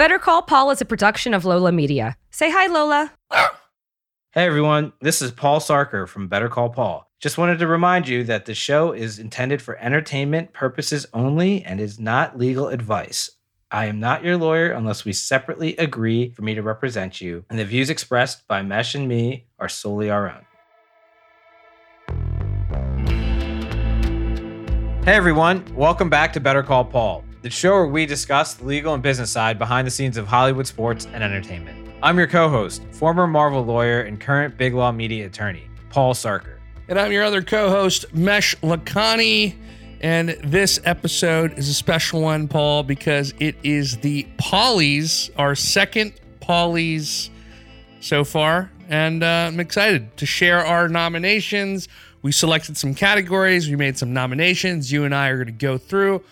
[0.00, 2.16] Better Call Paul is a production of Lola Media.
[2.30, 3.12] Say hi, Lola.
[4.32, 7.06] Hey everyone, this is Paul Sarker from Better Call Paul.
[7.20, 11.78] Just wanted to remind you that the show is intended for entertainment purposes only and
[11.82, 13.32] is not legal advice.
[13.70, 17.58] I am not your lawyer unless we separately agree for me to represent you, and
[17.58, 20.46] the views expressed by Mesh and me are solely our own.
[25.04, 28.92] Hey everyone, welcome back to Better Call Paul, the show where we discuss the legal
[28.92, 31.90] and business side behind the scenes of Hollywood sports and entertainment.
[32.02, 36.58] I'm your co host, former Marvel lawyer and current Big Law Media attorney, Paul Sarker.
[36.88, 39.54] And I'm your other co host, Mesh Lakhani.
[40.02, 46.14] And this episode is a special one, Paul, because it is the Paulies, our second
[46.40, 47.28] Paulies
[48.00, 48.70] so far.
[48.88, 51.86] And uh, I'm excited to share our nominations.
[52.22, 54.90] We selected some categories, we made some nominations.
[54.90, 56.22] You and I are going to go through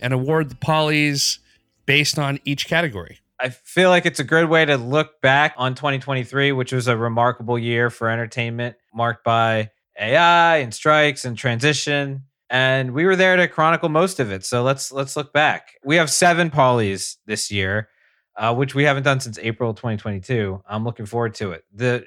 [0.00, 1.38] and award the Paulies
[1.86, 3.18] based on each category.
[3.40, 6.96] I feel like it's a good way to look back on 2023, which was a
[6.96, 12.24] remarkable year for entertainment, marked by AI and strikes and transition.
[12.50, 14.44] And we were there to chronicle most of it.
[14.44, 15.74] So let's let's look back.
[15.84, 17.88] We have seven Paulies this year,
[18.36, 20.62] uh, which we haven't done since April 2022.
[20.68, 21.64] I'm looking forward to it.
[21.72, 22.06] The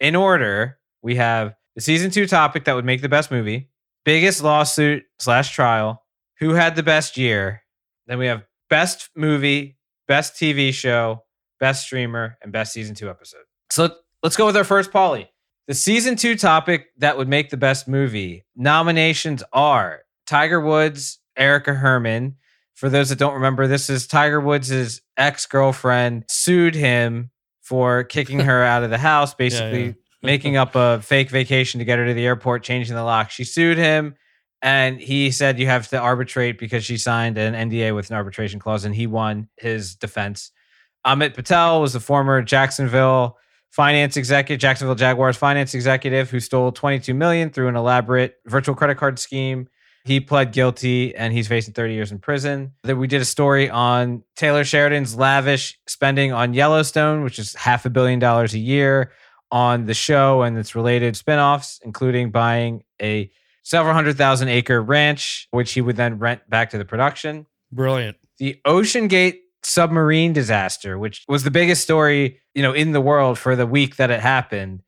[0.00, 3.68] in order, we have the season two topic that would make the best movie,
[4.04, 6.01] biggest lawsuit slash trial,
[6.42, 7.62] who had the best year.
[8.08, 9.76] Then we have best movie,
[10.08, 11.22] best TV show,
[11.60, 13.42] best streamer, and best season two episode.
[13.70, 13.94] So
[14.24, 15.28] let's go with our first Paulie.
[15.68, 21.74] The season two topic that would make the best movie nominations are Tiger Woods, Erica
[21.74, 22.36] Herman.
[22.74, 27.30] For those that don't remember, this is Tiger Woods' ex girlfriend sued him
[27.60, 29.92] for kicking her out of the house, basically Yeah, yeah.
[30.24, 33.30] making up a fake vacation to get her to the airport, changing the lock.
[33.30, 34.16] She sued him,
[34.62, 38.60] and he said you have to arbitrate because she signed an NDA with an arbitration
[38.60, 40.52] clause, and he won his defense.
[41.04, 43.36] Amit Patel was the former Jacksonville
[43.70, 48.96] finance executive, Jacksonville Jaguars finance executive who stole 22 million through an elaborate virtual credit
[48.96, 49.68] card scheme.
[50.04, 52.72] He pled guilty and he's facing 30 years in prison.
[52.82, 57.86] Then we did a story on Taylor Sheridan's lavish spending on Yellowstone, which is half
[57.86, 59.12] a billion dollars a year
[59.50, 63.30] on the show and its related spin-offs, including buying a
[63.62, 68.16] several hundred thousand acre ranch, which he would then rent back to the production Brilliant.
[68.38, 73.38] the Ocean Gate submarine disaster, which was the biggest story, you know, in the world
[73.38, 74.82] for the week that it happened.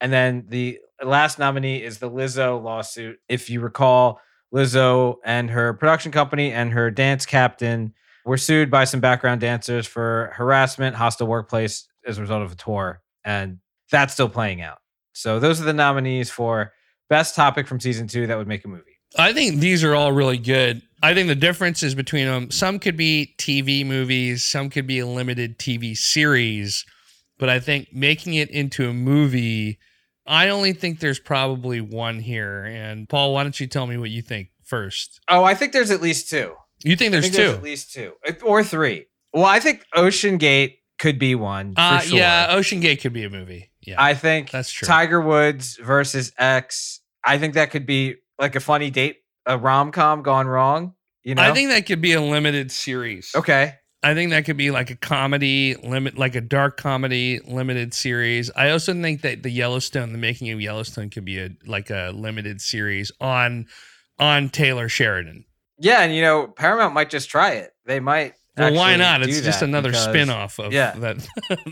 [0.00, 3.18] And then the last nominee is the Lizzo lawsuit.
[3.28, 4.20] If you recall,
[4.54, 7.94] Lizzo and her production company and her dance captain
[8.24, 12.56] were sued by some background dancers for harassment, hostile workplace as a result of a
[12.56, 13.00] tour.
[13.24, 13.58] And
[13.90, 14.78] that's still playing out.
[15.12, 16.72] So those are the nominees for
[17.08, 18.96] best topic from season two that would make a movie.
[19.18, 20.82] I think these are all really good.
[21.02, 25.06] I think the differences between them, some could be TV movies, some could be a
[25.06, 26.84] limited TV series,
[27.38, 29.78] but I think making it into a movie,
[30.26, 32.64] I only think there's probably one here.
[32.64, 35.20] And Paul, why don't you tell me what you think first?
[35.28, 36.54] Oh, I think there's at least two.
[36.82, 37.42] You think I there's think two?
[37.42, 38.12] There's at least two
[38.44, 39.06] or three.
[39.32, 41.74] Well, I think Ocean Gate could be one.
[41.74, 42.18] For uh, sure.
[42.18, 43.70] Yeah, Ocean Gate could be a movie.
[43.86, 44.86] Yeah, I think that's true.
[44.86, 47.00] Tiger Woods versus X.
[47.24, 50.94] I think that could be like a funny date, a rom com gone wrong.
[51.24, 53.32] You know, I think that could be a limited series.
[53.34, 57.94] Okay, I think that could be like a comedy limit, like a dark comedy limited
[57.94, 58.50] series.
[58.54, 62.12] I also think that the Yellowstone, the making of Yellowstone, could be a like a
[62.14, 63.66] limited series on
[64.18, 65.44] on Taylor Sheridan.
[65.78, 67.72] yeah, and you know Paramount might just try it.
[67.84, 68.34] They might.
[68.56, 69.22] Well, why not?
[69.22, 70.92] It's just another because- spin-off of yeah.
[70.92, 71.26] that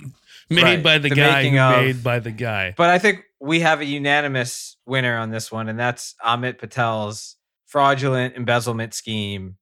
[0.51, 0.83] made Right.
[0.83, 2.75] by the, The guy made by the guy.
[2.77, 7.37] But I think we have a unanimous winner on this one, and that's Amit Patel's
[7.67, 9.57] fraudulent embezzlement scheme,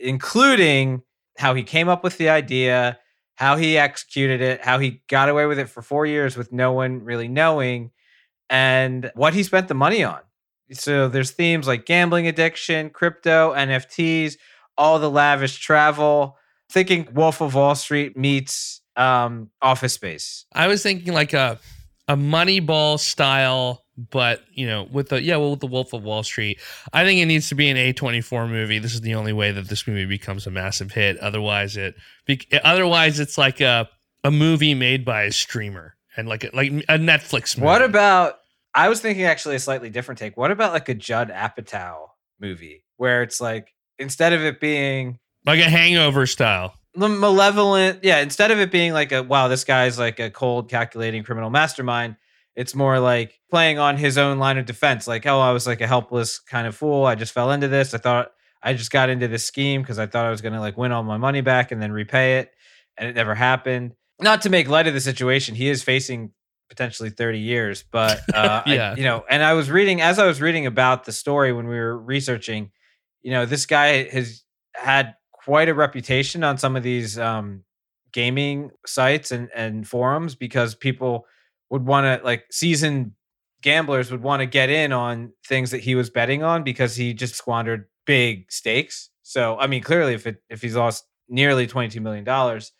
[0.00, 1.02] including
[1.38, 2.98] how he came up with the idea,
[3.36, 6.72] how he executed it, how he got away with it for four years with no
[6.72, 7.90] one really knowing,
[8.50, 10.20] and what he spent the money on.
[10.72, 14.36] So there's themes like gambling addiction, crypto, NFTs,
[14.76, 16.36] all the lavish travel.
[16.70, 20.44] Thinking Wolf of Wall Street meets um, Office Space.
[20.52, 21.58] I was thinking like a
[22.08, 26.22] a Moneyball style, but you know, with the yeah, well, with the Wolf of Wall
[26.22, 26.60] Street.
[26.92, 28.78] I think it needs to be an A twenty four movie.
[28.78, 31.16] This is the only way that this movie becomes a massive hit.
[31.18, 31.94] Otherwise, it
[32.26, 33.88] be, otherwise it's like a
[34.24, 37.56] a movie made by a streamer and like a, like a Netflix.
[37.56, 37.66] Movie.
[37.66, 38.40] What about?
[38.74, 40.36] I was thinking actually a slightly different take.
[40.36, 42.08] What about like a Judd Apatow
[42.40, 48.20] movie where it's like instead of it being like a Hangover style the malevolent yeah
[48.20, 52.16] instead of it being like a wow this guy's like a cold calculating criminal mastermind
[52.56, 55.80] it's more like playing on his own line of defense like oh i was like
[55.80, 59.08] a helpless kind of fool i just fell into this i thought i just got
[59.10, 61.40] into this scheme because i thought i was going to like win all my money
[61.40, 62.52] back and then repay it
[62.98, 63.94] and it never happened.
[64.20, 66.32] Not to make light of the situation he is facing
[66.68, 68.90] potentially 30 years but uh yeah.
[68.90, 71.66] I, you know and i was reading as i was reading about the story when
[71.66, 72.72] we were researching
[73.22, 74.42] you know this guy has
[74.74, 75.14] had
[75.48, 77.64] quite a reputation on some of these um,
[78.12, 81.24] gaming sites and, and forums because people
[81.70, 83.12] would want to like seasoned
[83.62, 87.14] gamblers would want to get in on things that he was betting on because he
[87.14, 89.08] just squandered big stakes.
[89.22, 92.72] So I mean, clearly, if it if he's lost nearly twenty two million dollars,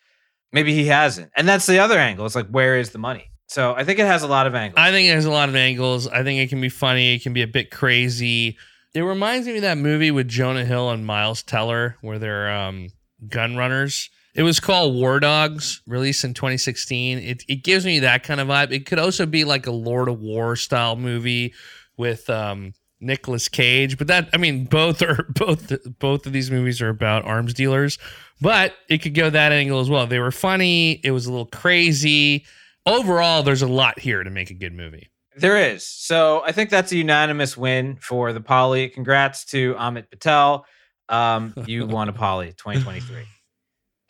[0.53, 1.31] maybe he hasn't.
[1.35, 2.27] And that's the other angle.
[2.27, 3.31] It's like where is the money?
[3.47, 4.79] So I think it has a lot of angles.
[4.79, 6.07] I think it has a lot of angles.
[6.07, 7.15] I think it can be funny.
[7.15, 8.59] It can be a bit crazy.
[8.95, 12.89] It reminds me of that movie with Jonah Hill and Miles Teller where they're um,
[13.29, 14.11] gun runners.
[14.35, 17.19] It was called War Dogs, released in 2016.
[17.19, 18.73] It, it gives me that kind of vibe.
[18.73, 21.55] It could also be like a Lord of War style movie
[21.97, 26.81] with um, Nicolas Cage, but that I mean both are both both of these movies
[26.81, 27.99] are about arms dealers,
[28.41, 30.07] but it could go that angle as well.
[30.07, 32.45] They were funny, it was a little crazy.
[32.87, 35.11] Overall, there's a lot here to make a good movie.
[35.41, 35.87] There is.
[35.87, 38.93] So I think that's a unanimous win for the Paulie.
[38.93, 40.67] Congrats to Amit Patel.
[41.09, 43.23] Um, you won a Paulie 2023.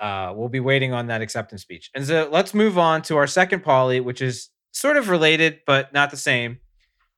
[0.01, 1.91] Uh, we'll be waiting on that acceptance speech.
[1.95, 5.93] And so let's move on to our second Paulie, which is sort of related but
[5.93, 6.59] not the same.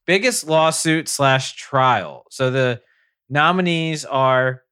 [0.06, 2.24] Biggest lawsuit slash trial.
[2.30, 2.80] So the
[3.28, 4.62] nominees are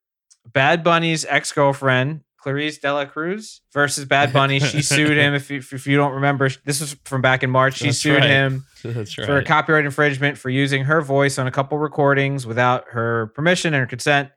[0.47, 4.61] Bad Bunny's ex girlfriend Clarice Dela Cruz versus Bad Bunny.
[4.61, 5.35] She sued him.
[5.35, 7.79] If you, if you don't remember, this was from back in March.
[7.79, 8.31] She That's sued right.
[8.31, 9.09] him right.
[9.09, 13.81] for copyright infringement for using her voice on a couple recordings without her permission and
[13.81, 14.31] her consent.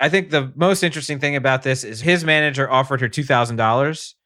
[0.00, 3.56] I think the most interesting thing about this is his manager offered her two thousand
[3.56, 4.16] dollars,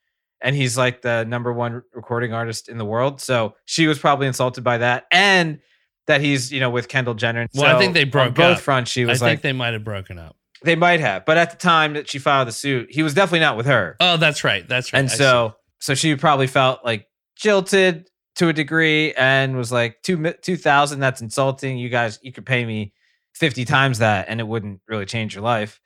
[0.40, 3.20] and he's like the number one recording artist in the world.
[3.20, 5.60] So she was probably insulted by that, and
[6.06, 7.46] that he's you know with Kendall Jenner.
[7.54, 8.62] Well, so I think they broke on both up.
[8.62, 8.90] fronts.
[8.90, 10.37] She was I like, think they might have broken up.
[10.64, 13.40] They might have, but at the time that she filed the suit, he was definitely
[13.40, 13.96] not with her.
[14.00, 14.68] Oh, that's right.
[14.68, 15.00] That's right.
[15.00, 17.06] And so, so she probably felt like
[17.36, 21.00] jilted to a degree and was like two two thousand.
[21.00, 21.78] That's insulting.
[21.78, 22.92] You guys, you could pay me
[23.34, 25.80] fifty times that, and it wouldn't really change your life.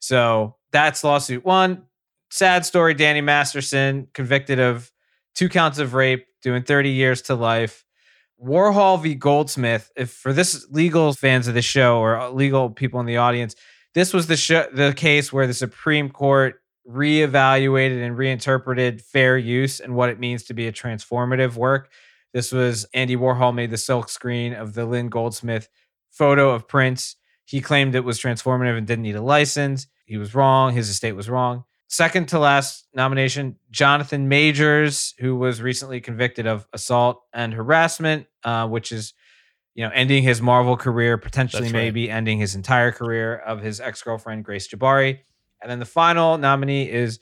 [0.00, 1.84] So that's lawsuit one.
[2.30, 2.92] Sad story.
[2.94, 4.90] Danny Masterson convicted of
[5.34, 7.84] two counts of rape, doing thirty years to life.
[8.42, 9.14] Warhol v.
[9.14, 9.90] Goldsmith.
[9.96, 13.56] If for this legal fans of the show or legal people in the audience,
[13.94, 19.80] this was the sh- the case where the Supreme Court reevaluated and reinterpreted fair use
[19.80, 21.90] and what it means to be a transformative work.
[22.32, 25.68] This was Andy Warhol made the silk screen of the Lynn Goldsmith
[26.10, 27.16] photo of Prince.
[27.44, 29.86] He claimed it was transformative and didn't need a license.
[30.04, 30.74] He was wrong.
[30.74, 31.64] His estate was wrong.
[31.88, 38.68] Second to last nomination, Jonathan Majors, who was recently convicted of assault and harassment, uh,
[38.68, 39.14] which is
[39.78, 41.72] you know, ending his Marvel career, potentially right.
[41.72, 45.20] maybe ending his entire career of his ex girlfriend, Grace Jabbari.
[45.62, 47.20] And then the final nominee is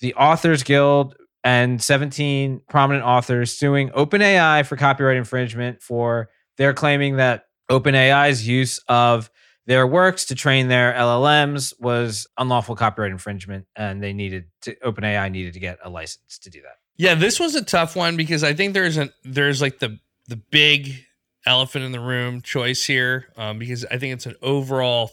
[0.00, 7.16] the Authors Guild and 17 prominent authors suing OpenAI for copyright infringement for they're claiming
[7.16, 9.30] that OpenAI's use of
[9.64, 15.32] their works to train their LLMs was unlawful copyright infringement and they needed to OpenAI
[15.32, 16.76] needed to get a license to do that.
[16.98, 19.98] Yeah, this was a tough one because I think there's a there's like the
[20.28, 21.05] the big
[21.46, 25.12] elephant in the room choice here um, because I think it's an overall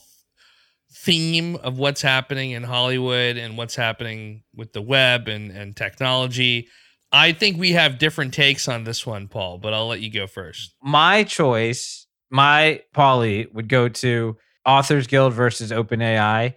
[0.92, 6.68] theme of what's happening in Hollywood and what's happening with the web and, and technology.
[7.12, 10.28] I think we have different takes on this one, Paul, but I'll let you go
[10.28, 10.75] first.
[10.82, 16.56] My choice, my Paulie, would go to Authors Guild versus OpenAI,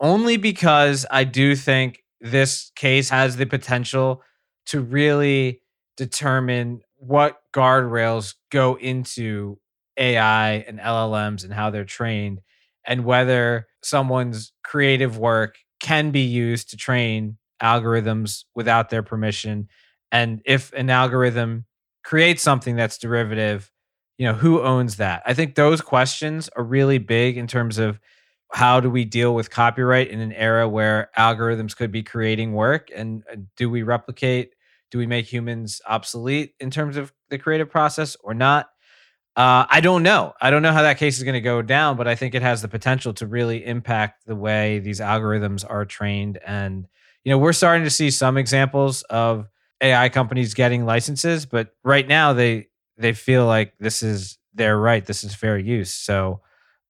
[0.00, 4.22] only because I do think this case has the potential
[4.66, 5.62] to really
[5.96, 9.58] determine what guardrails go into
[9.96, 12.40] AI and LLMs and how they're trained,
[12.86, 19.68] and whether someone's creative work can be used to train algorithms without their permission?
[20.12, 21.66] And if an algorithm
[22.04, 23.70] creates something that's derivative,
[24.18, 25.22] you know, who owns that?
[25.26, 28.00] I think those questions are really big in terms of
[28.52, 32.88] how do we deal with copyright in an era where algorithms could be creating work
[32.94, 33.24] and
[33.56, 34.54] do we replicate
[34.90, 38.68] do we make humans obsolete in terms of the creative process or not?
[39.36, 40.32] Uh, i don't know.
[40.40, 42.40] I don't know how that case is going to go down but i think it
[42.42, 46.86] has the potential to really impact the way these algorithms are trained and
[47.22, 49.46] you know we're starting to see some examples of
[49.82, 55.04] ai companies getting licenses but right now they they feel like this is their right
[55.04, 56.40] this is fair use so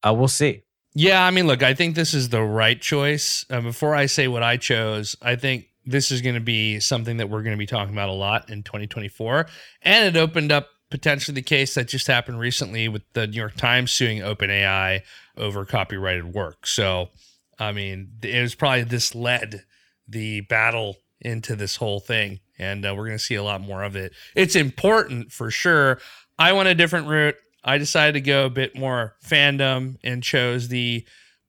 [0.06, 0.62] uh, we'll see.
[0.94, 3.44] Yeah, I mean, look, I think this is the right choice.
[3.50, 7.18] Uh, before I say what I chose, I think this is going to be something
[7.18, 9.46] that we're going to be talking about a lot in 2024.
[9.82, 13.54] And it opened up potentially the case that just happened recently with the New York
[13.54, 15.02] Times suing OpenAI
[15.36, 16.66] over copyrighted work.
[16.66, 17.10] So,
[17.58, 19.64] I mean, it was probably this led
[20.08, 22.40] the battle into this whole thing.
[22.58, 24.12] And uh, we're going to see a lot more of it.
[24.34, 25.98] It's important for sure.
[26.38, 27.36] I went a different route.
[27.64, 31.04] I decided to go a bit more fandom and chose the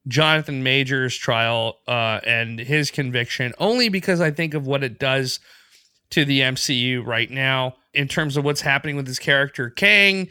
[0.07, 5.39] Jonathan Majors trial uh, and his conviction only because I think of what it does
[6.11, 10.29] to the MCU right now in terms of what's happening with his character Kang.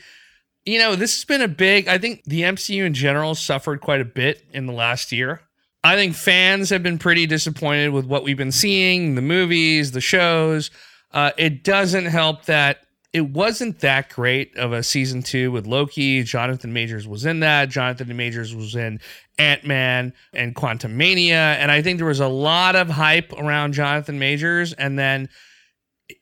[0.64, 4.00] You know, this has been a big, I think the MCU in general suffered quite
[4.00, 5.42] a bit in the last year.
[5.84, 10.00] I think fans have been pretty disappointed with what we've been seeing, the movies, the
[10.00, 10.72] shows.
[11.12, 16.22] Uh, it doesn't help that it wasn't that great of a season two with Loki.
[16.22, 17.68] Jonathan Majors was in that.
[17.68, 19.00] Jonathan Majors was in
[19.38, 21.56] Ant Man and Quantumania.
[21.56, 24.72] And I think there was a lot of hype around Jonathan Majors.
[24.74, 25.28] And then,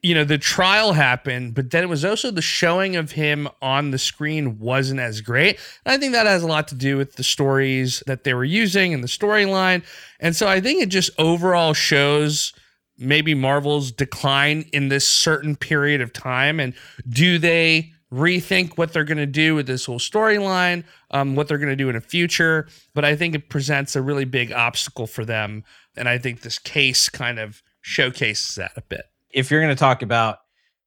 [0.03, 3.91] you know, the trial happened, but then it was also the showing of him on
[3.91, 5.59] the screen wasn't as great.
[5.85, 8.45] And I think that has a lot to do with the stories that they were
[8.45, 9.85] using and the storyline.
[10.21, 12.53] And so I think it just overall shows
[12.99, 16.61] maybe Marvel's decline in this certain period of time?
[16.61, 16.75] And
[17.09, 21.59] do they rethink what they're going to do with this whole storyline, um, what they're
[21.59, 22.69] going to do in the future?
[22.95, 25.65] But I think it presents a really big obstacle for them.
[25.97, 29.03] And I think this case kind of showcases that a bit.
[29.31, 30.39] If you're going to talk about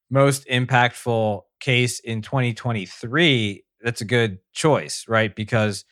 [0.10, 5.36] most impactful case in 2023, that's a good choice, right?
[5.36, 5.86] Because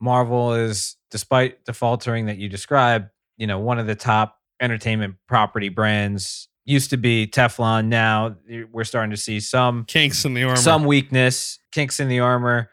[0.00, 5.16] Marvel is, despite the faltering that you described, you know, one of the top entertainment
[5.28, 7.86] property brands used to be Teflon.
[7.86, 8.36] Now
[8.72, 12.70] we're starting to see some kinks in the armor, some weakness, kinks in the armor.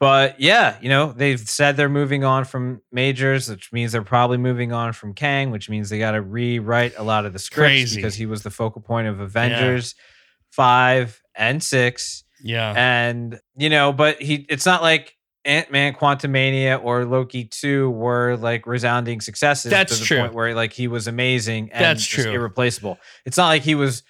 [0.00, 4.38] But yeah, you know, they've said they're moving on from majors, which means they're probably
[4.38, 7.68] moving on from Kang, which means they got to rewrite a lot of the scripts
[7.68, 7.96] Crazy.
[7.96, 10.04] because he was the focal point of Avengers yeah.
[10.52, 12.24] 5 and 6.
[12.44, 12.74] Yeah.
[12.76, 18.36] And, you know, but he it's not like Ant Man, Quantumania, or Loki two were
[18.36, 19.70] like resounding successes.
[19.70, 20.18] That's to the true.
[20.18, 22.30] Point where like he was amazing and That's true.
[22.30, 22.98] irreplaceable.
[23.24, 24.02] It's not like he was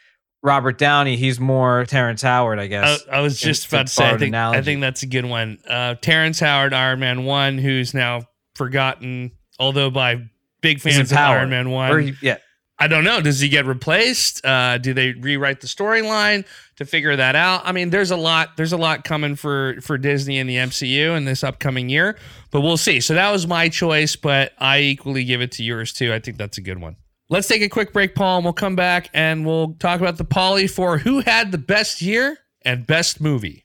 [0.43, 1.17] Robert Downey.
[1.17, 3.05] He's more Terrence Howard, I guess.
[3.11, 4.09] I, I was just about to say.
[4.09, 5.59] I think, I think that's a good one.
[5.69, 8.23] Uh, Terrence Howard, Iron Man one, who's now
[8.55, 10.23] forgotten, although by
[10.61, 12.03] big fans of Iron Man one.
[12.03, 12.39] He, yeah,
[12.81, 13.21] I don't know.
[13.21, 14.45] Does he get replaced?
[14.45, 17.63] Uh, do they rewrite the storyline to figure that out?
[17.65, 18.57] I mean, there's a lot.
[18.57, 22.17] There's a lot coming for for Disney and the MCU in this upcoming year,
[22.53, 23.01] but we'll see.
[23.01, 26.13] So that was my choice, but I equally give it to yours too.
[26.13, 26.97] I think that's a good one.
[27.31, 30.25] Let's take a quick break, Paul, and we'll come back and we'll talk about the
[30.25, 33.65] Paulie for who had the best year and best movie.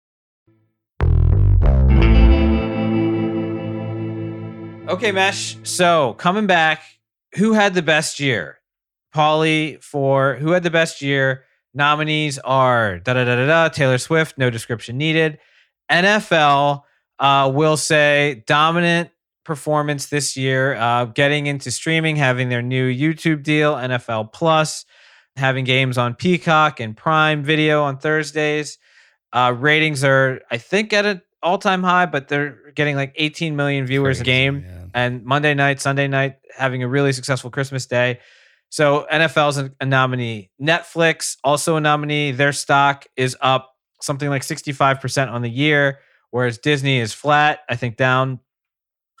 [4.91, 5.55] Okay, Mesh.
[5.63, 6.83] So coming back,
[7.35, 8.57] who had the best year?
[9.15, 11.45] Paulie for who had the best year?
[11.73, 13.69] Nominees are da da da da da.
[13.69, 15.39] Taylor Swift, no description needed.
[15.89, 16.81] NFL
[17.19, 19.11] uh, will say dominant
[19.45, 24.83] performance this year, uh, getting into streaming, having their new YouTube deal, NFL Plus,
[25.37, 28.77] having games on Peacock and Prime Video on Thursdays.
[29.31, 33.55] Uh, ratings are, I think, at an all time high, but they're getting like 18
[33.55, 34.63] million viewers a game.
[34.63, 34.80] man.
[34.93, 38.19] And Monday night, Sunday night, having a really successful Christmas day.
[38.69, 40.51] So NFL's a, a nominee.
[40.61, 42.31] Netflix also a nominee.
[42.31, 43.71] Their stock is up
[44.01, 45.99] something like 65% on the year,
[46.31, 48.39] whereas Disney is flat, I think down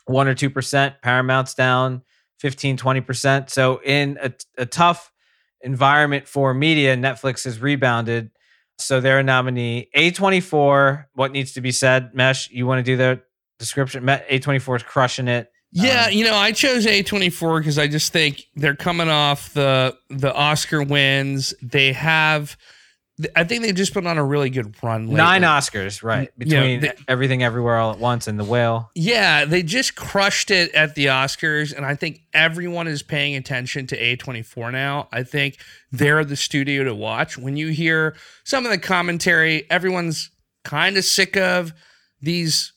[0.05, 0.95] one or 2%.
[1.01, 2.01] Paramount's down
[2.39, 3.49] 15, 20%.
[3.49, 5.11] So in a, a tough
[5.61, 8.31] environment for media, Netflix has rebounded.
[8.79, 9.89] So they're a nominee.
[9.95, 12.15] A24, what needs to be said?
[12.15, 13.21] Mesh, you want to do the
[13.59, 14.03] description?
[14.05, 15.51] A24 is crushing it.
[15.73, 19.95] Yeah, Um, you know, I chose A24 because I just think they're coming off the
[20.09, 21.53] the Oscar wins.
[21.61, 22.57] They have
[23.35, 25.17] I think they've just been on a really good run lately.
[25.17, 26.31] Nine Oscars, right?
[26.39, 28.89] You know, Between they- everything everywhere all at once and the whale.
[28.95, 33.85] Yeah, they just crushed it at the Oscars, and I think everyone is paying attention
[33.87, 35.07] to A24 now.
[35.11, 35.57] I think
[35.91, 37.37] they're the studio to watch.
[37.37, 40.31] When you hear some of the commentary, everyone's
[40.63, 41.73] kind of sick of
[42.21, 42.73] these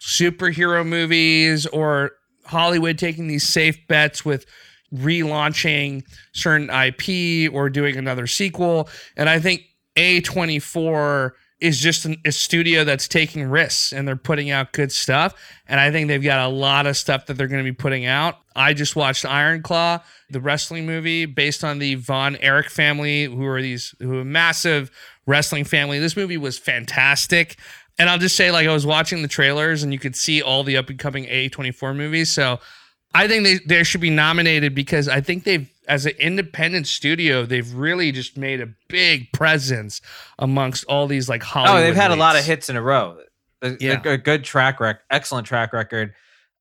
[0.00, 2.12] superhero movies or
[2.44, 4.46] Hollywood taking these safe bets with
[4.94, 8.88] relaunching certain IP or doing another sequel.
[9.16, 9.62] And I think
[9.96, 11.32] A24
[11.62, 15.34] is just an, a studio that's taking risks and they're putting out good stuff.
[15.68, 18.04] And I think they've got a lot of stuff that they're going to be putting
[18.04, 18.38] out.
[18.56, 23.46] I just watched Iron Claw, the wrestling movie based on the Von Erich family, who
[23.46, 24.90] are these who are massive
[25.24, 26.00] wrestling family.
[26.00, 27.56] This movie was fantastic.
[27.98, 30.64] And I'll just say, like, I was watching the trailers and you could see all
[30.64, 32.32] the up and coming A24 movies.
[32.32, 32.58] So
[33.14, 37.44] I think they, they should be nominated because I think they've, as an independent studio,
[37.44, 40.00] they've really just made a big presence
[40.38, 41.80] amongst all these like Hollywood.
[41.80, 43.18] Oh, they've had a lot of hits in a row.
[43.60, 44.00] A, Yeah.
[44.04, 46.14] a good track record, excellent track record.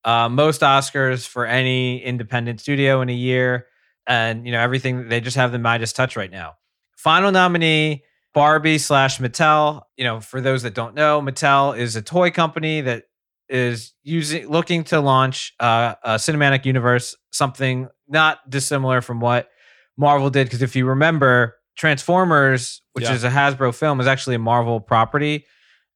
[0.03, 3.67] Uh, most Oscars for any independent studio in a year,
[4.07, 5.07] and you know everything.
[5.09, 6.55] They just have the Midas touch right now.
[6.97, 8.03] Final nominee:
[8.33, 9.81] Barbie slash Mattel.
[9.97, 13.03] You know, for those that don't know, Mattel is a toy company that
[13.49, 19.49] is using looking to launch uh, a cinematic universe, something not dissimilar from what
[19.97, 20.47] Marvel did.
[20.47, 23.13] Because if you remember, Transformers, which Yeah.
[23.13, 25.45] is a Hasbro film, is actually a Marvel property.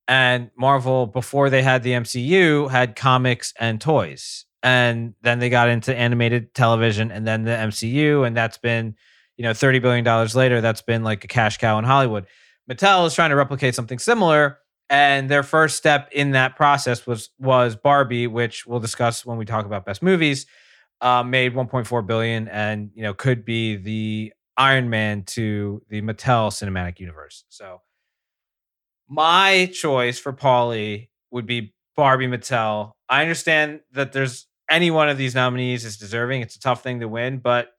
[0.07, 4.45] And Marvel, before they had the MCU, had comics and toys.
[4.61, 8.25] And then they got into animated television and then the MCU.
[8.25, 8.95] And that's been,
[9.37, 12.25] you know, $30 billion later, that's been like a cash cow in Hollywood.
[12.69, 14.59] Mattel is trying to replicate something similar.
[14.89, 19.45] And their first step in that process was was Barbie, which we'll discuss when we
[19.45, 20.45] talk about best movies.
[21.01, 26.51] Uh, made 1.4 billion, and you know could be the Iron Man to the Mattel
[26.51, 27.45] cinematic universe.
[27.49, 27.81] So
[29.07, 32.91] my choice for Paulie would be Barbie Mattel.
[33.09, 36.41] I understand that there's any one of these nominees is deserving.
[36.41, 37.69] It's a tough thing to win, but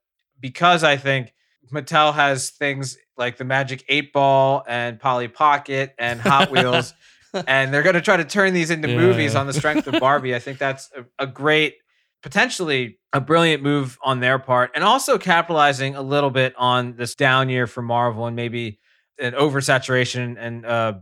[0.41, 1.33] because I think
[1.73, 6.93] Mattel has things like the Magic Eight Ball and Polly Pocket and Hot Wheels,
[7.47, 8.97] and they're going to try to turn these into Yeah.
[8.99, 10.35] movies on the strength of Barbie.
[10.35, 11.75] I think that's a, a great,
[12.23, 17.15] potentially a brilliant move on their part, and also capitalizing a little bit on this
[17.15, 18.79] down year for Marvel and maybe
[19.19, 20.95] an oversaturation and uh,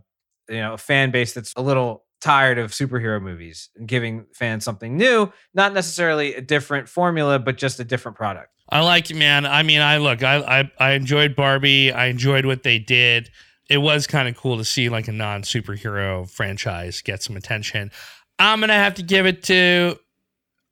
[0.48, 4.64] you know a fan base that's a little tired of superhero movies and giving fans
[4.64, 8.48] something new, not necessarily a different formula, but just a different product.
[8.68, 9.46] I like it, man.
[9.46, 11.92] I mean, I look, I I, I enjoyed Barbie.
[11.92, 13.30] I enjoyed what they did.
[13.68, 17.90] It was kind of cool to see like a non superhero franchise get some attention.
[18.38, 19.98] I'm gonna have to give it to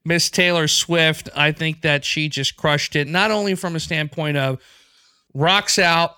[0.05, 1.29] Miss Taylor Swift.
[1.37, 4.61] I think that she just crushed it, not only from a standpoint of
[5.35, 6.17] rocks out,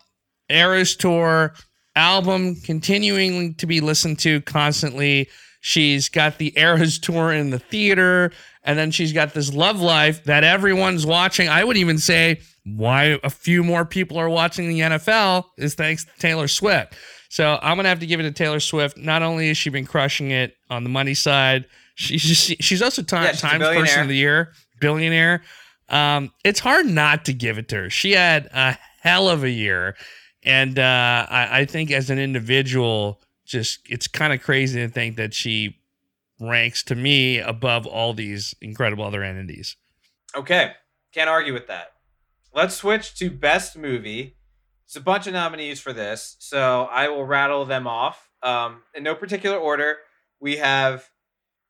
[0.48, 1.54] Eras tour,
[1.96, 5.28] album continuing to be listened to constantly.
[5.66, 8.33] She's got the Eras tour in the theater,
[8.64, 11.48] and then she's got this love life that everyone's watching.
[11.48, 16.05] I would even say why a few more people are watching the NFL is thanks
[16.05, 16.94] to Taylor Swift.
[17.31, 18.98] So I'm gonna have to give it to Taylor Swift.
[18.98, 22.20] Not only has she been crushing it on the money side, she's
[22.61, 25.44] she's also time, Yeah, she's Times Person of the Year, billionaire.
[25.88, 27.90] Um, it's hard not to give it to her.
[27.90, 29.96] She had a hell of a year,
[30.42, 35.16] and uh, I, I think as an individual, just it's kind of crazy to think
[35.16, 35.78] that she
[36.40, 39.76] ranks to me above all these incredible other entities.
[40.35, 40.72] Okay,
[41.12, 41.92] can't argue with that.
[42.52, 44.37] Let's switch to best movie.
[44.87, 49.02] There's a bunch of nominees for this, so I will rattle them off um, in
[49.02, 49.98] no particular order.
[50.40, 51.09] We have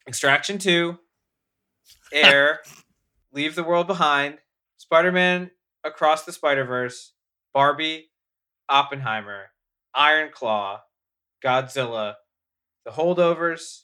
[0.07, 0.99] Extraction 2,
[2.13, 2.61] Air,
[3.33, 4.39] Leave the World Behind,
[4.77, 5.51] Spider Man
[5.85, 7.13] Across the Spider Verse,
[7.53, 8.11] Barbie,
[8.69, 9.51] Oppenheimer,
[9.95, 10.83] Iron Claw,
[11.45, 12.15] Godzilla,
[12.85, 13.83] The Holdovers,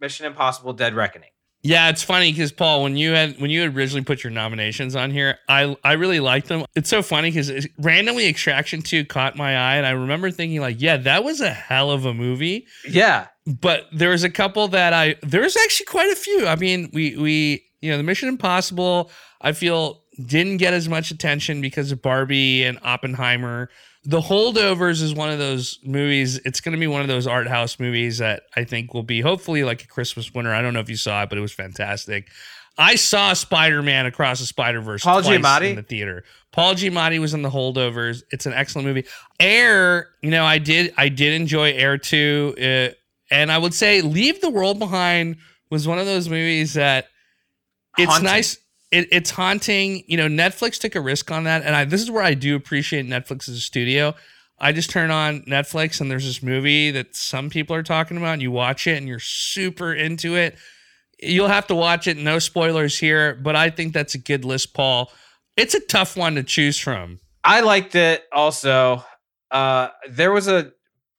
[0.00, 1.30] Mission Impossible Dead Reckoning.
[1.64, 4.96] Yeah, it's funny because Paul, when you had when you had originally put your nominations
[4.96, 6.64] on here, I I really liked them.
[6.74, 10.80] It's so funny because randomly Extraction Two caught my eye, and I remember thinking like,
[10.80, 12.66] yeah, that was a hell of a movie.
[12.88, 16.48] Yeah, but there was a couple that I there's actually quite a few.
[16.48, 21.12] I mean, we we you know the Mission Impossible, I feel didn't get as much
[21.12, 23.70] attention because of Barbie and Oppenheimer.
[24.04, 26.38] The Holdovers is one of those movies.
[26.44, 29.20] It's going to be one of those art house movies that I think will be
[29.20, 30.52] hopefully like a Christmas winner.
[30.52, 32.28] I don't know if you saw it, but it was fantastic.
[32.78, 35.70] I saw Spider Man Across the Spider Verse Paul Giamatti?
[35.70, 36.24] in the theater.
[36.52, 38.22] Paul Giamatti was in the Holdovers.
[38.30, 39.04] It's an excellent movie.
[39.38, 42.94] Air, you know, I did I did enjoy Air too, uh,
[43.30, 45.36] and I would say Leave the World Behind
[45.70, 47.06] was one of those movies that
[47.98, 48.58] it's nice.
[48.92, 50.04] It, it's haunting.
[50.06, 52.54] You know, Netflix took a risk on that, and I, this is where I do
[52.54, 54.14] appreciate Netflix as a studio.
[54.62, 58.34] I just turn on Netflix and there's this movie that some people are talking about,
[58.34, 60.56] and you watch it and you're super into it.
[61.18, 62.16] You'll have to watch it.
[62.16, 65.10] No spoilers here, but I think that's a good list, Paul.
[65.56, 67.18] It's a tough one to choose from.
[67.42, 69.04] I liked it also.
[69.50, 70.72] Uh, there was a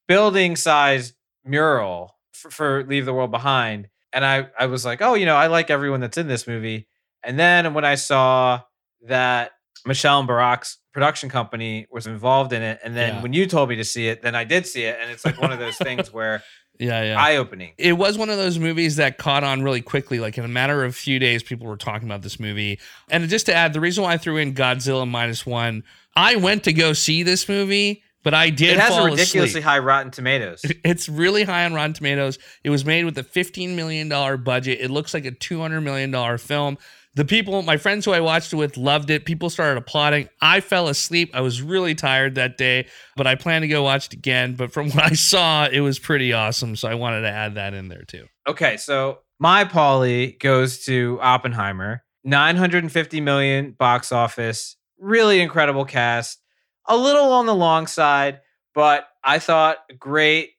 [0.08, 3.90] building sized mural for, for Leave the World Behind.
[4.14, 6.88] And I, I was like, oh, you know, I like everyone that's in this movie.
[7.24, 8.62] And then when I saw
[9.08, 9.52] that
[9.86, 13.22] Michelle and Barack's production company was involved in it, and then Yeah.
[13.22, 14.98] when you told me to see it, then I did see it.
[15.02, 16.44] And it's like one of those things where
[16.80, 17.20] Yeah, yeah.
[17.22, 17.74] eye opening.
[17.78, 20.20] it was one of those movies that caught on really quickly.
[20.20, 22.80] Like in a matter of a few days, people were talking about this movie.
[23.10, 25.84] And just to add, the reason why I threw in Godzilla minus one,
[26.16, 29.64] I went to go see this movie, but I did It has a ridiculously asleep.
[29.66, 30.64] high Rotten Tomatoes.
[30.86, 32.40] It's really high on Rotten Tomatoes.
[32.64, 34.08] It was made with a $15 million
[34.44, 34.80] budget.
[34.80, 36.78] It looks like a $200 million film.
[37.16, 39.26] The people, my friends who I watched it with, loved it.
[39.26, 40.30] People started applauding.
[40.42, 41.30] I fell asleep.
[41.36, 44.56] I was really tired that day, but I plan to go watch it again.
[44.56, 46.76] But from what I saw, it was pretty awesome.
[46.76, 48.26] So I wanted to add that in there too.
[48.48, 52.04] Okay, so my Paulie goes to Oppenheimer.
[52.24, 54.78] 950 million box office.
[54.98, 56.42] Really incredible cast.
[56.88, 58.40] A little on the long side,
[58.74, 60.52] but I thought great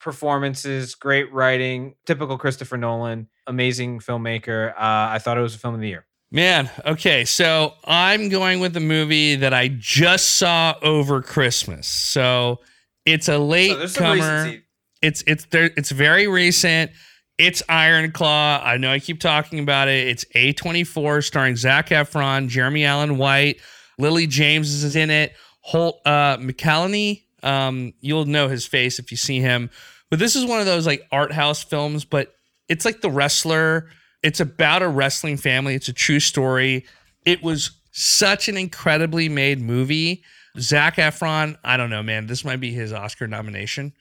[0.00, 4.70] performances, great writing, typical Christopher Nolan, amazing filmmaker.
[4.72, 6.06] Uh, I thought it was a film of the year.
[6.30, 11.88] Man, okay, so I'm going with a movie that I just saw over Christmas.
[11.88, 12.60] So
[13.06, 14.56] it's a late So comer.
[15.00, 15.70] It's it's there.
[15.76, 16.90] It's very recent.
[17.38, 18.60] It's Iron Claw.
[18.62, 20.08] I know I keep talking about it.
[20.08, 23.60] It's A24 starring Zac Efron, Jeremy Allen White,
[23.98, 25.34] Lily James is in it.
[25.60, 27.22] Holt uh, McCallany.
[27.42, 29.70] Um, you'll know his face if you see him.
[30.10, 32.34] But this is one of those like art house films, but
[32.68, 33.88] it's like The Wrestler.
[34.22, 35.74] It's about a wrestling family.
[35.74, 36.84] It's a true story.
[37.24, 40.22] It was such an incredibly made movie.
[40.58, 42.26] Zac Efron, I don't know, man.
[42.26, 43.92] This might be his Oscar nomination.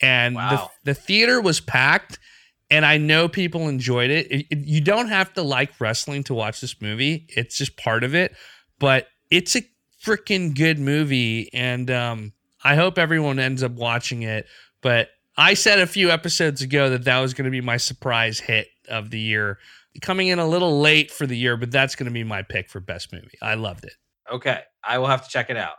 [0.00, 0.70] And Wow.
[0.84, 2.18] the, the theater was packed,
[2.70, 4.30] and I know people enjoyed it.
[4.30, 8.04] It- it- You don't have to like wrestling to watch this movie, it's just part
[8.04, 8.34] of it.
[8.78, 9.62] But it's a
[10.04, 11.48] freaking good movie.
[11.54, 12.32] And um,
[12.64, 14.46] I hope everyone ends up watching it.
[14.82, 18.38] But I said a few episodes ago that that was going to be my surprise
[18.38, 19.58] hit of the year.
[20.00, 22.68] Coming in a little late for the year, but that's going to be my pick
[22.68, 23.38] for best movie.
[23.40, 23.94] I loved it.
[24.30, 25.76] Okay, I will have to check it out.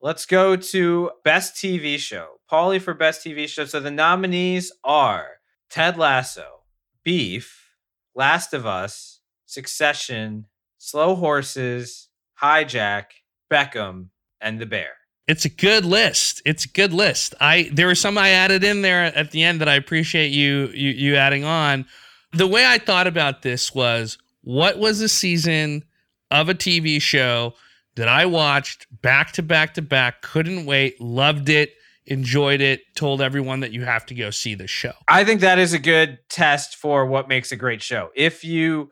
[0.00, 2.40] Let's go to best TV show.
[2.50, 3.64] Paulie for best TV show.
[3.64, 5.28] So the nominees are
[5.70, 6.60] Ted Lasso,
[7.02, 7.70] Beef,
[8.14, 10.46] Last of Us, Succession,
[10.78, 12.08] Slow Horses,
[12.42, 13.04] Hijack,
[13.50, 14.08] Beckham,
[14.40, 14.92] and The Bear.
[15.26, 16.42] It's a good list.
[16.44, 17.34] It's a good list.
[17.40, 20.68] I there were some I added in there at the end that I appreciate you
[20.74, 21.86] you you adding on.
[22.32, 25.84] The way I thought about this was what was a season
[26.30, 27.54] of a TV show
[27.96, 31.74] that I watched back to back to back, couldn't wait, loved it,
[32.06, 34.92] enjoyed it, told everyone that you have to go see the show.
[35.08, 38.10] I think that is a good test for what makes a great show.
[38.14, 38.90] If you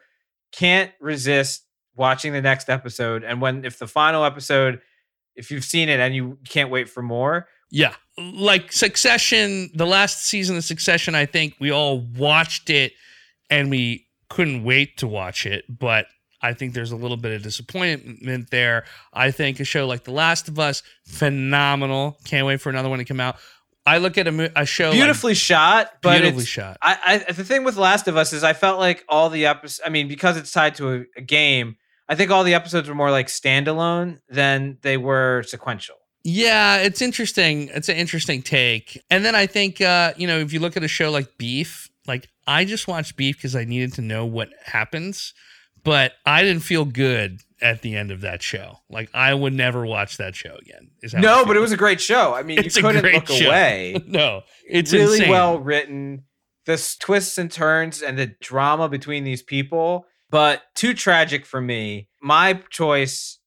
[0.52, 1.64] can't resist
[1.94, 4.80] watching the next episode, and when if the final episode,
[5.36, 7.94] if you've seen it and you can't wait for more, Yeah.
[8.18, 12.92] Like Succession, the last season of Succession, I think we all watched it
[13.48, 16.06] and we couldn't wait to watch it, but
[16.42, 18.84] I think there's a little bit of disappointment there.
[19.12, 22.18] I think a show like The Last of Us, phenomenal.
[22.24, 23.36] Can't wait for another one to come out.
[23.86, 26.76] I look at a, a show like- beautifully shot, but beautifully shot.
[26.82, 29.80] I, I the thing with Last of Us is I felt like all the episodes.
[29.84, 31.76] I mean, because it's tied to a, a game,
[32.12, 35.96] I think all the episodes were more like standalone than they were sequential.
[36.24, 37.68] Yeah, it's interesting.
[37.68, 39.02] It's an interesting take.
[39.10, 41.88] And then I think uh, you know, if you look at a show like Beef,
[42.06, 45.32] like I just watched Beef because I needed to know what happens,
[45.84, 48.80] but I didn't feel good at the end of that show.
[48.90, 50.90] Like I would never watch that show again.
[51.02, 52.34] Is No, but it was a great show.
[52.34, 53.46] I mean, It's you couldn't look show.
[53.48, 53.96] away.
[54.06, 55.30] no, it's really insane.
[55.30, 56.24] well written.
[56.66, 62.08] the twists and turns and the drama between these people, but too tragic for me.
[62.20, 63.38] My choice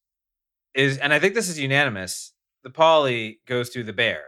[0.74, 2.32] is, and I think this is unanimous.
[2.64, 4.22] The Paulie goes to the Bear,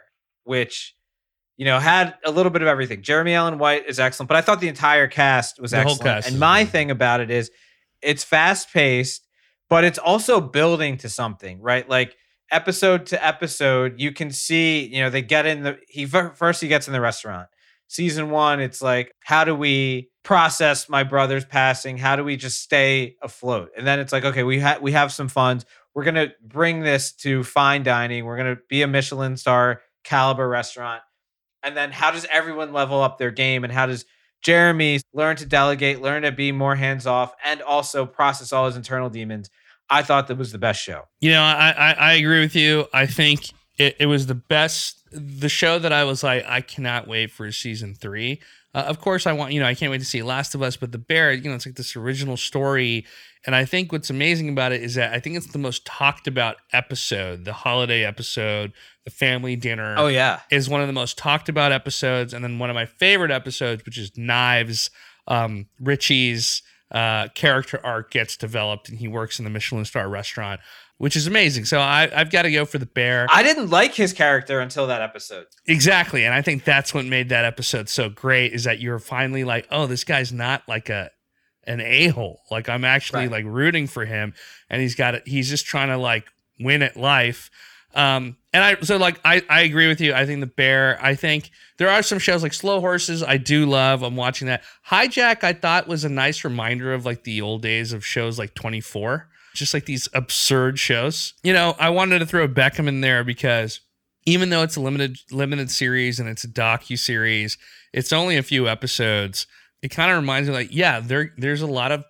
[0.44, 0.94] which
[1.57, 3.01] you know had a little bit of everything.
[3.03, 6.03] Jeremy Allen White is excellent, but I thought the entire cast was The excellent.
[6.03, 6.73] cast and my good.
[6.73, 7.51] thing about it is,
[8.03, 9.27] it's fast paced,
[9.71, 11.88] but it's also building to something, right?
[11.88, 12.16] Like
[12.51, 16.68] episode to episode, you can see, you know, they get in the he first he
[16.68, 17.49] gets in the restaurant.
[17.88, 21.97] Season 1, it's like how do we process my brother's passing?
[21.97, 23.71] How do we just stay afloat?
[23.75, 25.64] And then it's like okay, we have we have some funds.
[25.95, 28.27] We're to bring this to fine dining.
[28.27, 31.01] We're to be a Michelin star caliber restaurant.
[31.62, 34.05] And then how does everyone level up their game and how does
[34.43, 38.77] Jeremy learn to delegate, learn to be more hands off, and also process all his
[38.77, 39.49] internal demons.
[39.88, 41.05] I thought that was the best show.
[41.21, 42.87] You know, I, I, I agree with you.
[42.93, 47.09] I think it, it was the best, the show that I was like, I cannot
[47.09, 48.41] wait for season three.
[48.79, 50.77] Uh, of course, I want, you know, I can't wait to see Last of Us,
[50.77, 53.05] but The Bear, you know, it's like this original story.
[53.45, 56.29] And I think what's amazing about it is that I think it's the most talked
[56.29, 58.73] about episode, the holiday episode,
[59.05, 60.41] the family dinner Oh yeah.
[60.51, 62.33] is one of the most talked about episodes.
[62.33, 64.91] And then one of my favorite episodes, which is Knives,
[65.27, 70.61] um, Richie's uh, character arc gets developed and he works in the Michelin star restaurant,
[70.99, 71.65] which is amazing.
[71.65, 73.27] So I, I've got to go for the bear.
[73.31, 75.47] I didn't like his character until that episode.
[75.67, 76.25] exactly.
[76.25, 79.67] And I think that's what made that episode so great is that you're finally like,
[79.71, 81.11] oh, this guy's not like a
[81.67, 82.41] an a-hole.
[82.51, 83.31] Like I'm actually Right.
[83.31, 84.33] like rooting for him
[84.71, 85.27] and he's got it.
[85.27, 86.27] He's just trying to like
[86.59, 87.51] win at life.
[87.95, 90.15] Um, and I so like I I agree with you.
[90.15, 90.99] I think the bear.
[91.03, 93.23] I think there are some shows like Slow Horses.
[93.23, 94.03] I do love.
[94.03, 94.63] I'm watching that.
[94.91, 95.45] Hijack.
[95.45, 99.29] I thought was a nice reminder of like the old days of shows like 24.
[99.59, 101.35] Just like these absurd shows.
[101.42, 103.81] You know, I wanted to throw Beckham in there because
[104.25, 107.59] even though it's a limited limited series and it's a docu series,
[107.92, 109.47] it's only a few episodes.
[109.83, 112.05] It kind of reminds me like, yeah, there there's a lot of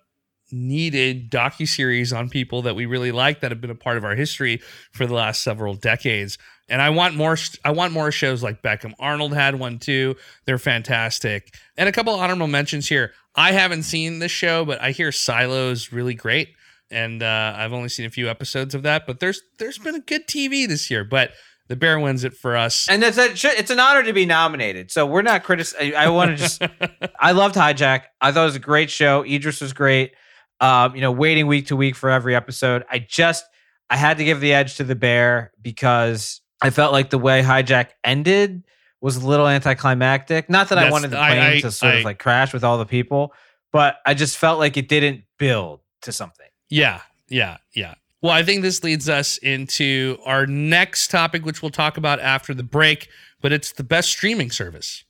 [0.51, 4.03] needed docu series on people that we really like that have been a part of
[4.03, 6.37] our history for the last several decades.
[6.67, 7.37] And I want more.
[7.65, 8.93] I want more shows like Beckham.
[8.99, 10.15] Arnold had one too.
[10.45, 11.55] They're fantastic.
[11.77, 13.13] And a couple honorable mentions here.
[13.35, 16.49] I haven't seen this show, but I hear Silo's really great,
[16.91, 19.05] and uh, I've only seen a few episodes of that.
[19.07, 21.03] But there's there's been a good TV this year.
[21.03, 21.31] But
[21.67, 22.87] the Bear wins it for us.
[22.89, 24.91] And it's it's an honor to be nominated.
[24.91, 25.67] So we're not critic.
[25.79, 26.61] I, I want to just.
[27.19, 28.03] I loved Hijack.
[28.21, 29.23] I thought it was a great show.
[29.23, 30.13] Idris was great.
[30.61, 32.83] Um, you know, waiting week to week for every episode.
[32.89, 33.45] I just
[33.89, 37.41] I had to give the edge to the Bear because I felt like the way
[37.41, 38.63] Hijack ended
[39.01, 40.49] was a little anticlimactic.
[40.49, 42.63] Not that I wanted the I- plane I- to sort I- of like crash with
[42.65, 43.33] all the people,
[43.71, 46.47] but I just felt like it didn't build to something.
[46.69, 47.95] Yeah, yeah, yeah.
[48.21, 52.53] Well, I think this leads us into our next topic, which we'll talk about after
[52.53, 53.09] the break,
[53.41, 55.03] but it's the best streaming service.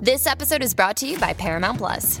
[0.00, 2.20] This episode is brought to you by Paramount Plus.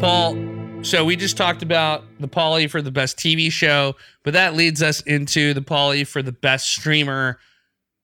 [0.00, 0.36] Paul,
[0.82, 4.80] so we just talked about the Paulie for the best TV show, but that leads
[4.80, 7.40] us into the Paulie for the best streamer,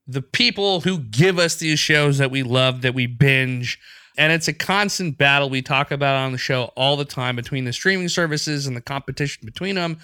[0.09, 3.79] the people who give us these shows that we love, that we binge.
[4.19, 7.65] And it's a constant battle we talk about on the show all the time between
[7.65, 9.99] the streaming services and the competition between them.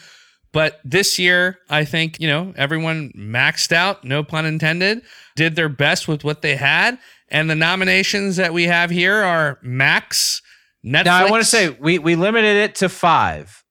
[0.52, 5.02] But this year, I think, you know, everyone maxed out, no pun intended,
[5.34, 6.98] did their best with what they had.
[7.28, 10.40] And the nominations that we have here are Max,
[10.84, 11.04] Netflix.
[11.04, 13.64] Now I want to say we we limited it to five.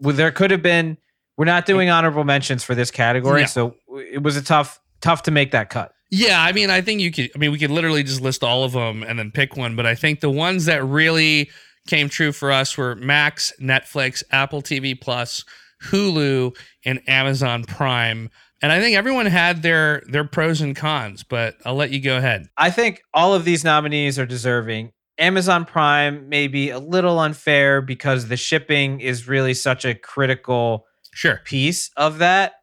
[0.00, 0.98] Well, there could have been.
[1.36, 3.46] We're not doing honorable mentions for this category, No.
[3.46, 5.92] so it was a tough tough to make that cut.
[6.10, 7.30] Yeah, I mean, I think you could.
[7.34, 9.74] I mean, we could literally just list all of them and then pick one.
[9.74, 11.50] But I think the ones that really
[11.88, 15.44] came true for us were Max, Netflix, Apple TV Plus,
[15.86, 18.30] Hulu, and Amazon Prime.
[18.62, 21.24] And I think everyone had their their pros and cons.
[21.24, 22.46] But I'll let you go ahead.
[22.56, 24.92] I think all of these nominees are deserving.
[25.18, 30.86] Amazon Prime may be a little unfair because the shipping is really such a critical
[31.12, 31.40] Sure.
[31.44, 32.54] piece of that.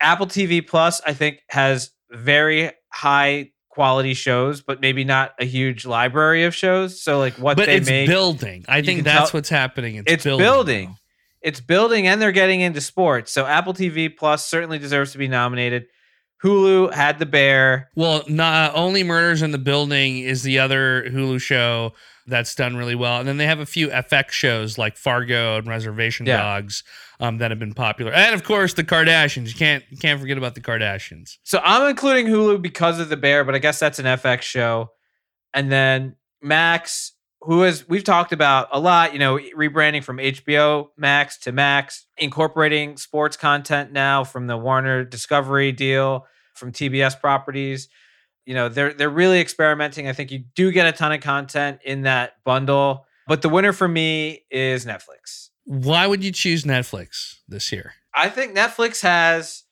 [0.00, 5.84] Apple TV Plus, I think, has very high quality shows, but maybe not a huge
[5.84, 7.02] library of shows.
[7.02, 8.64] So, like what but they it's make, building.
[8.68, 9.96] I think that's tell- what's happening.
[9.96, 10.44] It's, it's building.
[10.44, 10.96] building.
[11.42, 13.30] It's building, and they're getting into sports.
[13.32, 15.86] So, Apple TV Plus certainly deserves to be nominated.
[16.42, 17.90] Hulu had the bear.
[17.96, 21.92] Well, not only Murders in the Building is the other Hulu show
[22.26, 25.66] that's done really well, and then they have a few FX shows like Fargo and
[25.66, 26.36] Reservation Yeah.
[26.36, 26.84] Dogs
[27.20, 29.48] um, that have been popular, and of course the Kardashians.
[29.48, 31.38] You can't you can't forget about the Kardashians.
[31.42, 34.90] So I'm including Hulu because of the bear, but I guess that's an FX show.
[35.54, 40.88] And then Max, who has we've talked about a lot, you know, rebranding from HBO
[40.96, 47.88] Max to Max, incorporating sports content now from the Warner Discovery deal from TBS properties.
[48.44, 50.08] You know, they're they're really experimenting.
[50.08, 53.06] I think you do get a ton of content in that bundle.
[53.26, 55.50] But the winner for me is Netflix.
[55.64, 57.92] Why would you choose Netflix this year?
[58.14, 59.64] I think Netflix has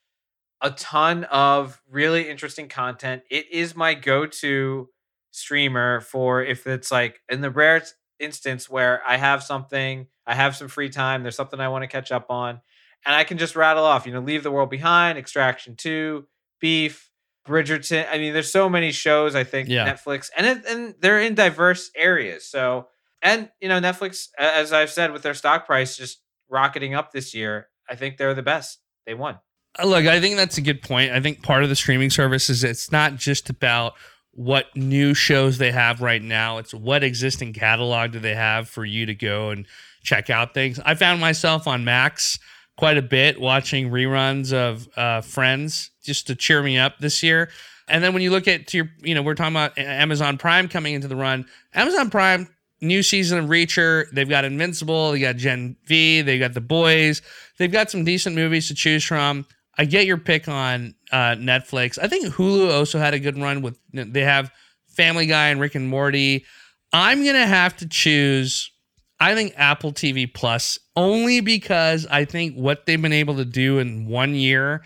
[0.60, 3.22] a ton of really interesting content.
[3.30, 4.90] It is my go-to
[5.36, 7.82] streamer for if it's like in the rare
[8.18, 11.88] instance where I have something, I have some free time, there's something I want to
[11.88, 12.60] catch up on,
[13.04, 16.26] and I can just rattle off, you know, Leave the World Behind, Extraction 2,
[16.60, 17.10] Beef,
[17.46, 18.06] Bridgerton.
[18.10, 19.92] I mean, there's so many shows I think Yeah.
[19.92, 22.48] Netflix and it, and they're in diverse areas.
[22.48, 22.88] So,
[23.22, 27.34] and you know, Netflix as I've said with their stock price just rocketing up this
[27.34, 28.78] year, I think they're the best.
[29.06, 29.38] They won.
[29.78, 31.12] Uh, Look, I think that's a good point.
[31.12, 33.94] I think part of the streaming service is it's not just about
[34.36, 36.58] what new shows they have right now.
[36.58, 39.66] It's what existing catalog do they have for you to go and
[40.02, 40.78] check out things.
[40.84, 42.38] I found myself on Max
[42.76, 47.50] quite a bit watching reruns of uh, Friends just to cheer me up this year.
[47.88, 50.94] And then when you look at your, you know, we're talking about Amazon Prime coming
[50.94, 51.46] into the run.
[51.74, 52.48] Amazon Prime
[52.80, 54.10] new season of Reacher.
[54.12, 55.12] They've got Invincible.
[55.12, 56.22] They got Gen V.
[56.22, 57.22] They got The Boys.
[57.58, 59.46] They've got some decent movies to choose from.
[59.78, 61.98] I get your pick on uh, Netflix.
[62.00, 63.78] I think Hulu also had a good run with.
[63.92, 64.50] They have
[64.88, 66.44] Family Guy and Rick and Morty.
[66.92, 68.70] I'm gonna have to choose.
[69.18, 73.78] I think Apple TV Plus only because I think what they've been able to do
[73.78, 74.82] in one year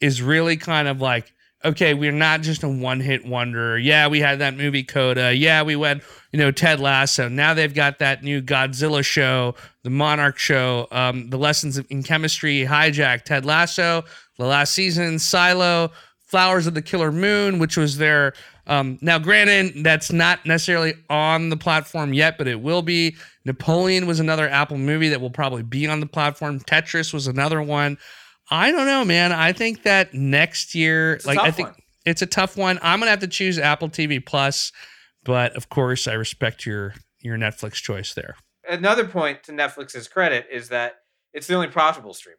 [0.00, 3.78] is really kind of like okay, we're not just a one hit wonder.
[3.78, 5.34] Yeah, we had that movie Coda.
[5.34, 7.28] Yeah, we went, you know, Ted Lasso.
[7.28, 12.64] Now they've got that new Godzilla show, the Monarch show, um, the lessons in chemistry,
[12.64, 14.04] hijack, Ted Lasso,
[14.38, 15.90] the last season, Silo,
[16.26, 18.34] Flowers of the Killer Moon, which was their
[18.66, 23.16] um, now granted that's not necessarily on the platform yet, but it will be.
[23.44, 26.60] Napoleon was another Apple movie that will probably be on the platform.
[26.60, 27.98] Tetris was another one.
[28.50, 29.32] I don't know, man.
[29.32, 31.76] I think that next year, like I think one.
[32.06, 32.78] it's a tough one.
[32.82, 34.72] I'm gonna have to choose Apple TV Plus,
[35.24, 38.36] but of course, I respect your your Netflix choice there.
[38.68, 40.94] Another point to Netflix's credit is that
[41.34, 42.38] it's the only profitable streamer.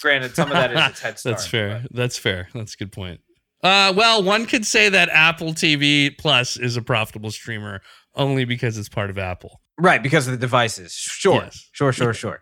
[0.00, 1.36] Granted, some of that is its head start.
[1.36, 1.84] That's fair.
[1.90, 2.48] That's fair.
[2.54, 3.20] That's a good point.
[3.62, 7.80] Uh, well, one could say that Apple TV Plus is a profitable streamer
[8.14, 9.60] only because it's part of Apple.
[9.78, 10.92] Right, because of the devices.
[10.92, 11.42] Sure.
[11.42, 11.68] Yes.
[11.72, 12.40] Sure, sure, sure.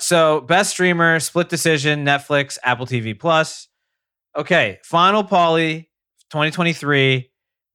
[0.00, 3.68] So, best streamer, split decision, Netflix, Apple TV Plus.
[4.36, 5.86] Okay, final Paulie
[6.30, 7.30] 2023,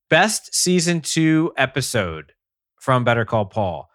[0.10, 2.34] best season 2 episode
[2.82, 3.88] from Better Call Paul.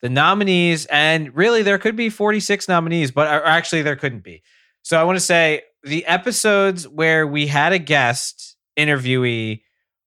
[0.00, 4.42] The nominees and really there could be 46 nominees, but actually there couldn't be.
[4.86, 9.62] So, I want to say the episodes where we had a guest interviewee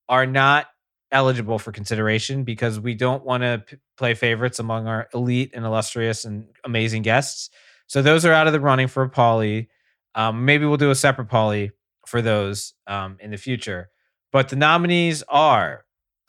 [0.07, 0.67] are not
[1.11, 5.65] eligible for consideration because we don't want to p- play favorites among our elite and
[5.65, 7.49] illustrious and amazing guests.
[7.87, 9.67] So those are out of the running for a Paulie.
[10.15, 11.71] Um, maybe we'll do a separate Paulie
[12.07, 13.89] for those um, in the future.
[14.31, 15.83] But the nominees are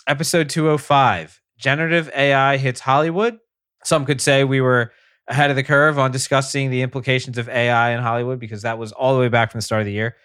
[0.08, 3.38] episode 205 Generative AI hits Hollywood.
[3.84, 4.90] Some could say we were
[5.30, 8.92] ahead of the curve on discussing the implications of AI in Hollywood because that was
[8.92, 10.16] all the way back from the start of the year.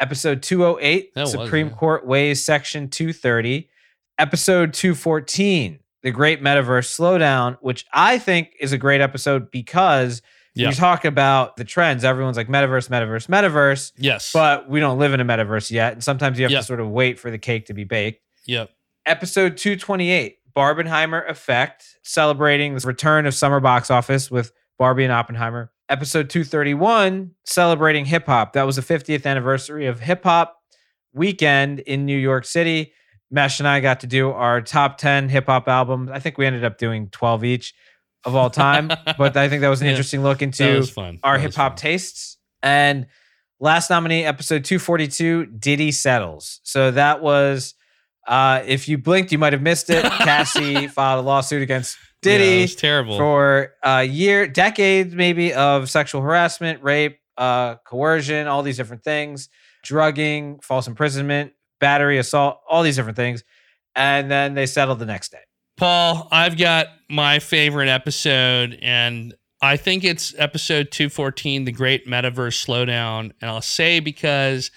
[0.00, 1.74] Episode 208 That Supreme yeah.
[1.74, 3.68] Court weighs Section 230
[4.20, 10.22] episode 214 the great metaverse slowdown which i think is a great episode because
[10.56, 10.70] Yeah.
[10.70, 14.32] you talk about the trends everyone's like metaverse metaverse metaverse Yes.
[14.32, 16.58] but we don't live in a metaverse yet and sometimes you have Yeah.
[16.58, 18.70] to sort of wait for the cake to be baked yep.
[19.06, 25.70] episode 228 barbenheimer effect celebrating the return of summer box office with barbie and oppenheimer
[25.88, 30.56] episode 231 celebrating hip-hop that was the 50th anniversary of hip-hop
[31.12, 32.92] weekend in new york city
[33.30, 36.64] mesh and i got to do our top 10 hip-hop albums i think we ended
[36.64, 37.74] up doing 12 each
[38.24, 38.88] of all time
[39.18, 39.92] but i think that was an Yeah.
[39.92, 40.64] interesting look into
[41.22, 42.36] our hip hop tastes.
[42.62, 43.06] And
[43.60, 46.60] last nominee, episode 242, Diddy Settles.
[46.64, 47.74] So that was
[48.28, 50.04] Uh, if you blinked, you might have missed it.
[50.18, 53.16] Cassie filed a lawsuit against Yeah, it Diddy was terrible.
[53.16, 59.48] for a year, decades maybe of sexual harassment, rape, uh, coercion, all these different things,
[59.82, 63.42] drugging, false imprisonment, battery, assault, all these different things.
[63.96, 65.38] And then they settled the next day.
[65.76, 72.64] Paul, I've got my favorite episode, and I think it's episode 214, The Great Metaverse
[72.66, 73.32] Slowdown.
[73.40, 74.70] And I'll say because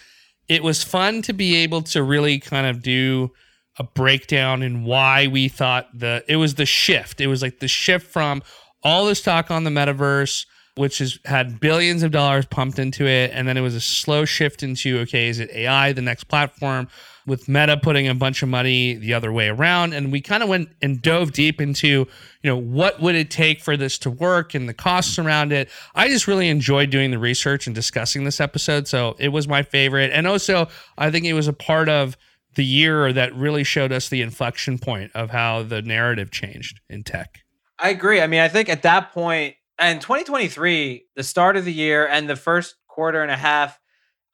[0.51, 3.31] it was fun to be able to really kind of do
[3.79, 7.21] a breakdown in why we thought the it was the shift.
[7.21, 8.43] It was like the shift from
[8.83, 10.45] all this talk on the metaverse,
[10.75, 14.25] which has had billions of dollars pumped into it, and then it was a slow
[14.25, 16.89] shift into okay, is it AI, the next platform?
[17.25, 19.93] With Meta putting a bunch of money the other way around.
[19.93, 22.07] And we kind of went and dove deep into, you
[22.43, 25.69] know, what would it take for this to work and the costs around it.
[25.95, 28.87] I just really enjoyed doing the research and discussing this episode.
[28.87, 30.11] So it was my favorite.
[30.11, 30.67] And also,
[30.97, 32.17] I think it was a part of
[32.55, 37.03] the year that really showed us the inflection point of how the narrative changed in
[37.03, 37.43] tech.
[37.79, 38.21] I agree.
[38.21, 42.29] I mean, I think at that point, and 2023, the start of the year and
[42.29, 43.79] the first quarter and a half,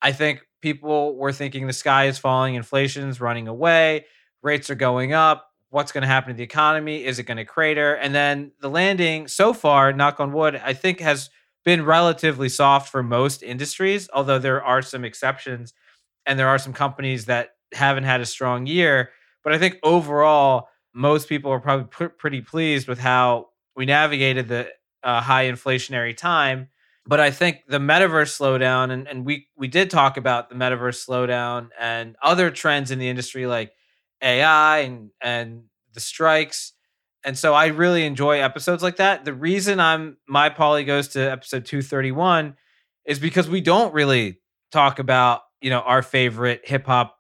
[0.02, 0.42] I think
[0.74, 4.06] people were thinking the sky is falling, inflation's running away,
[4.44, 5.48] rates are going up.
[5.70, 7.06] What's going to happen to the economy?
[7.06, 7.94] Is it going to crater?
[7.96, 11.30] And then the landing so far, knock on wood, I think has
[11.64, 15.74] been relatively soft for most industries, although there are some exceptions
[16.26, 19.12] and there are some companies that haven't had a strong year.
[19.44, 24.50] But I think overall, most people are probably pr- pretty pleased with how we navigated
[24.50, 24.70] the
[25.04, 26.70] uh, high inflationary time.
[27.08, 31.06] But I think the metaverse slowdown, and, and we we did talk about the metaverse
[31.06, 33.72] slowdown and other trends in the industry like
[34.22, 36.74] AI and and the strikes.
[37.24, 39.26] And so I really enjoy episodes like that.
[39.26, 42.56] The reason I'm my Paulie goes to episode 231
[43.06, 44.40] is because we don't really
[44.72, 47.18] talk about, you know, our favorite hip hop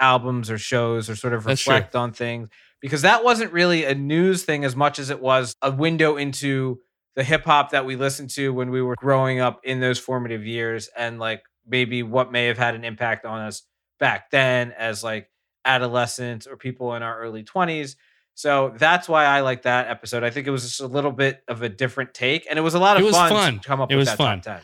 [0.00, 2.48] albums or shows or sort of reflect on things
[2.80, 6.80] because that wasn't really a news thing as much as it was a window into
[7.14, 10.46] the hip hop that we listened to when we were growing up in those formative
[10.46, 13.62] years and like maybe what may have had an impact on us
[14.00, 15.28] back then as like
[15.64, 17.96] adolescents or people in our early 20s.
[18.34, 20.24] So that's why I like that episode.
[20.24, 22.74] I think it was just a little bit of a different take and it was
[22.74, 23.58] a lot of fun, fun.
[23.60, 24.40] to come up It with was that fun.
[24.40, 24.62] top 10.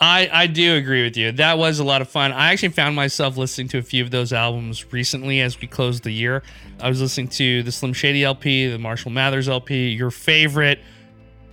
[0.00, 1.32] I, I do agree with you.
[1.32, 2.30] That was a lot of fun.
[2.30, 6.04] I actually found myself listening to a few of those albums recently as we closed
[6.04, 6.44] the year.
[6.80, 10.78] I was listening to the Slim Shady LP, the Marshall Mathers LP, your favorite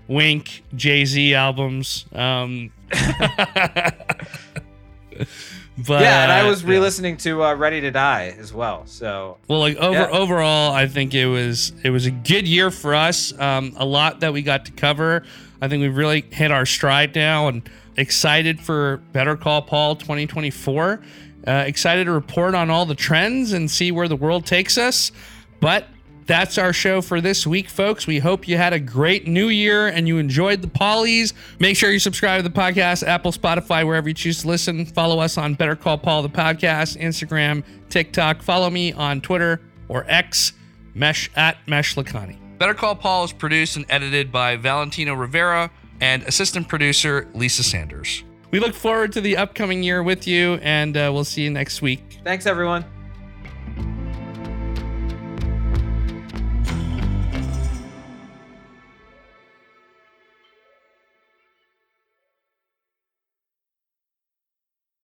[0.07, 2.05] Wink Jay Z albums.
[2.13, 2.71] Um,
[5.87, 8.85] but yeah, and I was re-listening to uh, Ready to Die as well.
[8.85, 10.07] So Well, like over Yeah.
[10.09, 13.37] overall, I think it was it was a good year for us.
[13.39, 15.23] Um, a lot that we got to cover.
[15.61, 21.01] I think we've really hit our stride now, and excited for Better Call Paul 2024.
[21.47, 25.11] Uh, excited to report on all the trends and see where the world takes us.
[25.59, 25.87] But
[26.25, 28.07] that's our show for this week, folks.
[28.07, 31.33] We hope you had a great new year and you enjoyed the Paulies.
[31.59, 34.85] Make sure you subscribe to the podcast, Apple, Spotify, wherever you choose to listen.
[34.85, 38.41] Follow us on Better Call Paul, the podcast, Instagram, TikTok.
[38.41, 40.53] Follow me on Twitter or X,
[40.93, 42.37] Mesh at Mesh Lakhani.
[42.57, 45.69] Better Call Paul is produced and edited by Valentino Rivera
[46.01, 48.23] and assistant producer Lisa Sanders.
[48.51, 51.81] We look forward to the upcoming year with you, and uh, we'll see you next
[51.81, 52.19] week.
[52.23, 52.85] thanks everyone.